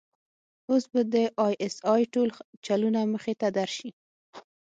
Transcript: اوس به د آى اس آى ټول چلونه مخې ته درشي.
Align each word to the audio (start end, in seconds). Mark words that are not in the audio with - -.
اوس 0.69 0.83
به 0.91 1.01
د 1.13 1.15
آى 1.45 1.53
اس 1.65 1.75
آى 1.93 2.03
ټول 2.13 2.29
چلونه 2.65 2.99
مخې 3.13 3.33
ته 3.41 3.47
درشي. 3.57 3.89